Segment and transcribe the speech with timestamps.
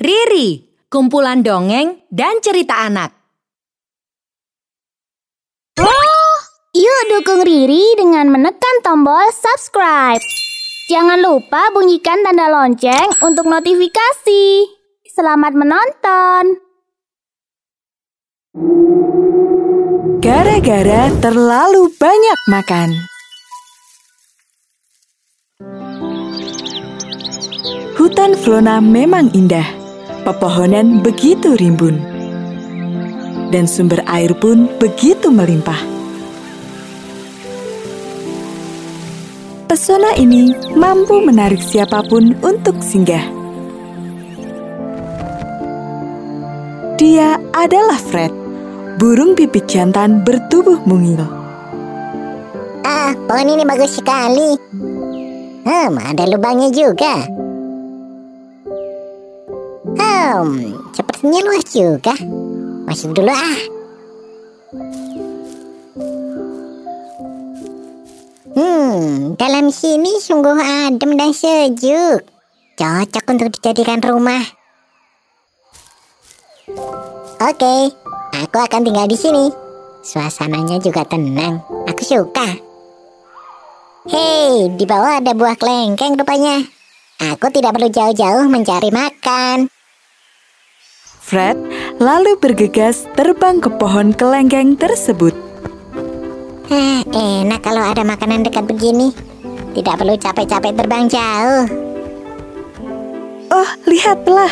[0.00, 3.12] Riri, kumpulan dongeng dan cerita anak.
[6.72, 10.24] Yuk dukung Riri dengan menekan tombol subscribe.
[10.88, 14.72] Jangan lupa bunyikan tanda lonceng untuk notifikasi.
[15.04, 16.44] Selamat menonton.
[20.24, 22.88] Gara-gara terlalu banyak makan.
[28.00, 29.79] Hutan Flona memang indah.
[30.20, 31.96] Pepohonan begitu rimbun.
[33.48, 35.80] Dan sumber air pun begitu melimpah.
[39.64, 43.24] Pesona ini mampu menarik siapa pun untuk singgah.
[47.00, 48.28] Dia adalah Fred,
[49.00, 51.24] burung pipit jantan bertubuh mungil.
[52.84, 54.52] Ah, pohon ini bagus sekali.
[55.64, 57.24] Hmm, ada lubangnya juga.
[60.30, 62.14] Hmm, sepertinya luas juga.
[62.86, 63.60] Masuk dulu ah.
[68.54, 72.22] Hmm, dalam sini sungguh adem dan sejuk.
[72.78, 74.46] Cocok untuk dijadikan rumah.
[77.42, 77.90] Oke,
[78.30, 79.50] aku akan tinggal di sini.
[80.06, 81.58] Suasananya juga tenang.
[81.90, 82.54] Aku suka.
[84.06, 86.62] Hei, di bawah ada buah kelengkeng rupanya.
[87.18, 89.79] Aku tidak perlu jauh-jauh mencari makan.
[91.30, 91.54] Fred
[92.02, 95.30] lalu bergegas terbang ke pohon kelengkeng tersebut.
[96.66, 99.14] Eh, enak kalau ada makanan dekat begini.
[99.70, 101.70] Tidak perlu capek-capek terbang jauh.
[103.46, 104.50] Oh, lihatlah.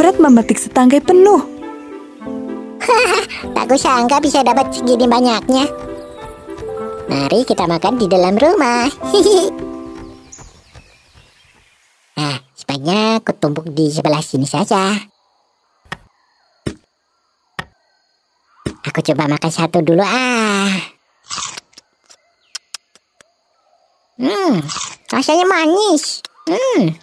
[0.00, 1.44] Fred memetik setangkai penuh.
[3.52, 5.68] Tak kusangka bisa dapat segini banyaknya.
[7.12, 8.88] Mari kita makan di dalam rumah.
[12.16, 15.19] nah, sebaiknya aku tumpuk di sebelah sini saja.
[18.90, 20.74] Aku coba makan satu dulu ah.
[24.18, 24.58] Hmm,
[25.14, 26.26] rasanya manis.
[26.50, 26.98] Hmm.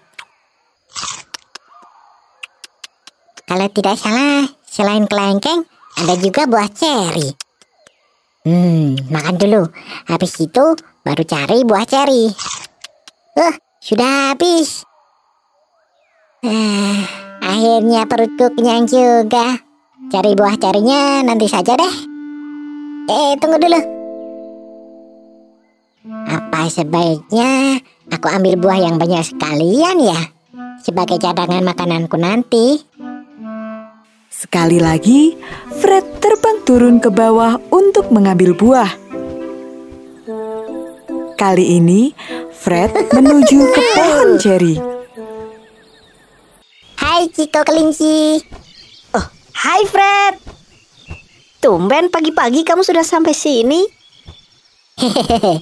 [3.48, 5.64] Kalau tidak salah, selain kelengkeng,
[5.96, 7.31] ada juga buah ceri.
[8.44, 9.72] Hmm, makan dulu.
[10.12, 10.75] Habis itu
[11.08, 12.28] baru cari buah ceri.
[13.40, 14.84] Uh, sudah habis.
[16.44, 17.00] Ah,
[17.40, 19.67] akhirnya perutku kenyang juga.
[20.07, 21.95] Cari buah carinya nanti saja deh.
[23.12, 23.81] Eh, tunggu dulu.
[26.31, 30.31] Apa sebaiknya aku ambil buah yang banyak sekalian ya?
[30.79, 32.79] Sebagai cadangan makananku nanti.
[34.31, 35.35] Sekali lagi,
[35.75, 38.91] Fred terbang turun ke bawah untuk mengambil buah.
[41.35, 42.16] Kali ini,
[42.56, 44.75] Fred menuju ke pohon ceri.
[46.95, 48.39] Hai Ciko Kelinci.
[49.57, 50.34] Hai Fred.
[51.57, 53.81] Tumben pagi-pagi kamu sudah sampai sini.
[54.97, 55.62] Hehehe.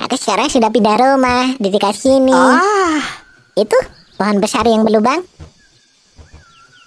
[0.00, 2.32] Aku sekarang sudah pindah rumah di dekat sini.
[2.32, 3.00] Ah,
[3.52, 3.76] Itu
[4.16, 5.20] pohon besar yang berlubang.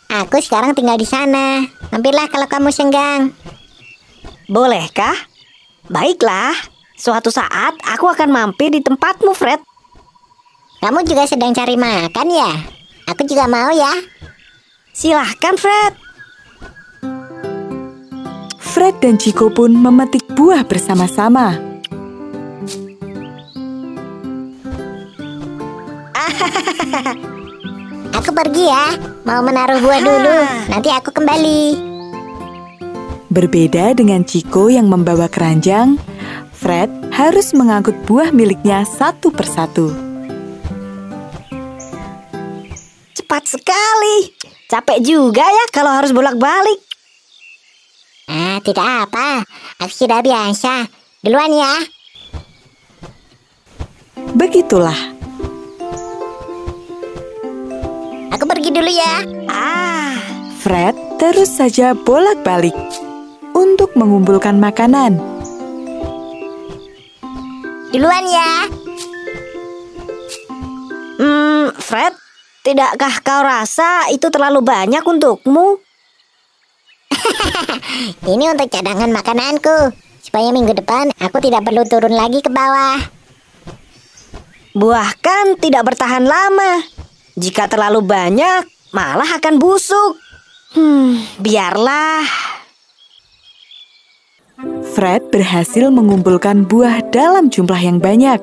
[0.09, 1.65] Aku sekarang tinggal di sana.
[1.89, 3.33] Mampirlah kalau kamu senggang.
[4.49, 5.13] bolehkah?
[5.89, 6.53] Baiklah.
[6.93, 9.57] Suatu saat aku akan mampir di tempatmu, Fred.
[10.77, 12.51] Kamu juga sedang cari makan ya?
[13.09, 13.89] Aku juga mau ya.
[14.93, 16.02] Silahkan, Fred.
[18.73, 21.53] Fred dan Chico pun memetik buah bersama-sama.
[28.17, 28.97] Aku pergi ya.
[29.29, 30.37] Mau menaruh buah dulu.
[30.73, 31.77] Nanti aku kembali.
[33.29, 36.01] Berbeda dengan Chico yang membawa keranjang,
[36.49, 39.93] Fred harus mengangkut buah miliknya satu persatu.
[43.13, 44.33] Cepat sekali.
[44.65, 46.92] Capek juga ya kalau harus bolak-balik.
[48.33, 49.45] Ah, tidak apa.
[49.85, 50.89] Aku sudah biasa.
[51.21, 51.73] Duluan ya.
[54.33, 54.97] Begitulah,
[58.33, 59.21] Aku pergi dulu ya.
[59.45, 60.17] Ah,
[60.57, 62.73] Fred terus saja bolak-balik
[63.53, 65.21] untuk mengumpulkan makanan.
[67.93, 68.51] Duluan ya.
[71.21, 72.17] hmm, Fred,
[72.65, 75.77] tidakkah kau rasa itu terlalu banyak untukmu?
[78.33, 79.93] Ini untuk cadangan makananku.
[80.23, 82.99] Supaya minggu depan aku tidak perlu turun lagi ke bawah.
[84.73, 86.81] Buah kan tidak bertahan lama.
[87.37, 90.17] Jika terlalu banyak, malah akan busuk.
[90.73, 92.25] Hmm, biarlah.
[94.93, 98.41] Fred berhasil mengumpulkan buah dalam jumlah yang banyak.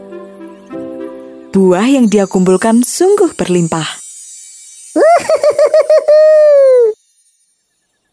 [1.50, 3.86] Buah yang dia kumpulkan sungguh berlimpah.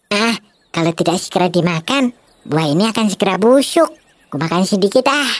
[0.07, 0.39] Ah,
[0.77, 2.13] kalau tidak segera dimakan,
[2.45, 3.89] buah ini akan segera busuk.
[4.29, 5.31] Ku makan sedikit ah.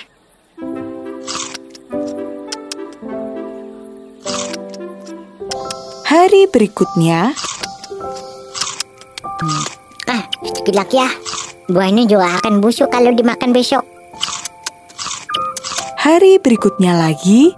[6.10, 7.38] Hari berikutnya,
[10.10, 11.10] Ah, sedikit lagi ya.
[11.70, 13.86] Buah ini juga akan busuk kalau dimakan besok.
[16.02, 17.54] hari berikutnya lagi,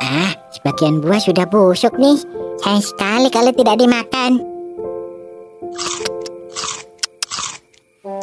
[0.00, 2.16] Ah, sebagian buah sudah busuk nih.
[2.64, 4.53] Sayang sekali kalau tidak dimakan.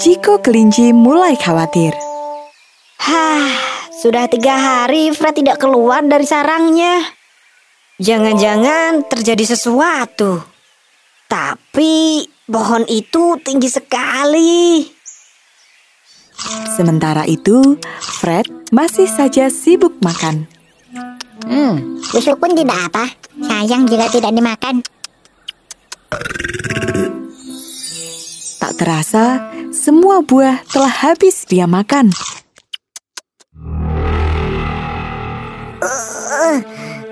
[0.01, 1.93] Ciko kelinci mulai khawatir.
[3.05, 3.53] Hah,
[4.01, 7.05] sudah tiga hari Fred tidak keluar dari sarangnya.
[8.01, 10.41] Jangan-jangan terjadi sesuatu.
[11.29, 14.89] Tapi pohon itu tinggi sekali.
[16.73, 20.49] Sementara itu, Fred masih saja sibuk makan.
[21.45, 23.05] Hmm, busuk pun tidak apa.
[23.37, 24.81] Sayang jika tidak dimakan.
[28.57, 32.11] Tak terasa, semua buah telah habis dia makan.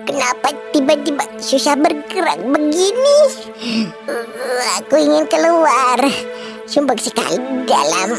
[0.03, 3.19] Kenapa tiba-tiba susah bergerak begini?
[4.09, 5.97] Uh, Aku ingin keluar.
[6.67, 8.09] Sumpah sekali dalam.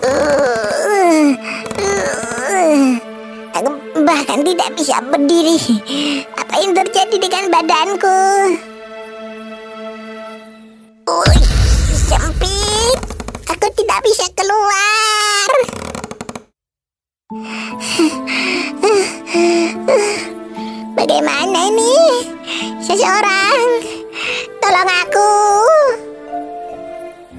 [0.00, 1.28] Uh,
[2.48, 2.90] uh,
[3.60, 3.70] Aku
[4.06, 5.58] bahkan tidak bisa berdiri.
[6.34, 8.18] Apa yang terjadi dengan badanku?
[20.98, 22.26] Bagaimana ini?
[22.82, 23.86] Seseorang,
[24.58, 25.30] tolong aku.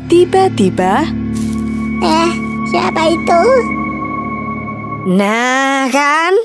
[0.08, 1.12] Tiba-tiba,
[2.08, 2.32] Eh,
[2.72, 3.44] siapa itu?
[5.12, 6.40] Nah kan,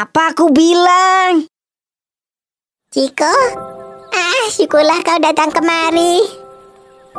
[0.00, 1.44] apa aku bilang?
[2.88, 3.36] Ciko?
[4.16, 6.24] Ah, syukurlah kau datang kemari.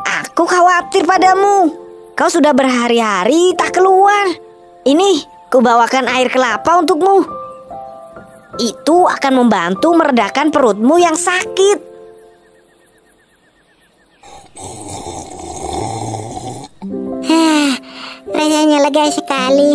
[0.01, 1.69] Aku khawatir padamu.
[2.18, 4.33] Kau sudah berhari-hari tak keluar.
[4.81, 7.25] Ini, kubawakan air kelapa untukmu.
[8.62, 11.90] Itu akan membantu meredakan perutmu yang sakit.
[17.30, 17.72] Hah,
[18.30, 19.74] rasanya lega sekali.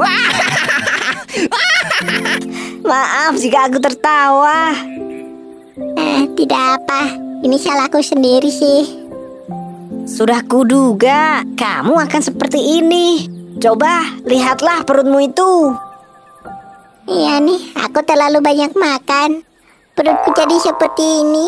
[2.90, 4.72] Maaf jika aku tertawa.
[5.96, 7.02] Eh, tidak apa.
[7.40, 8.99] Ini salahku sendiri sih.
[10.06, 13.26] Sudah kuduga kamu akan seperti ini.
[13.58, 15.74] Coba lihatlah perutmu itu.
[17.10, 19.42] Iya nih, aku terlalu banyak makan.
[19.98, 21.46] Perutku jadi seperti ini.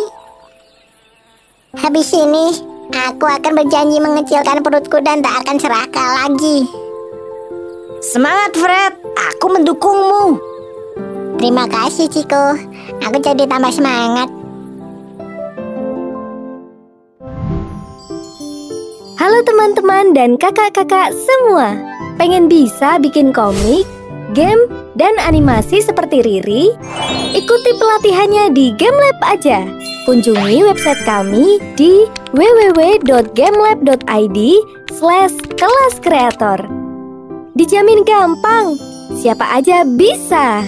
[1.79, 2.51] Habis ini,
[2.91, 6.67] aku akan berjanji mengecilkan perutku dan tak akan serakah lagi.
[8.03, 10.43] Semangat Fred, aku mendukungmu.
[11.39, 12.59] Terima kasih, Ciko.
[13.07, 14.42] Aku jadi tambah semangat.
[19.33, 21.73] Halo teman-teman dan kakak-kakak semua.
[22.21, 23.89] Pengen bisa bikin komik,
[24.37, 24.61] game,
[24.93, 26.69] dan animasi seperti Riri?
[27.33, 29.65] Ikuti pelatihannya di GameLab aja.
[30.05, 32.05] Kunjungi website kami di
[32.37, 34.39] www.gamelab.id
[35.01, 36.61] slash kelas kreator.
[37.57, 38.77] Dijamin gampang,
[39.17, 40.61] siapa aja bisa.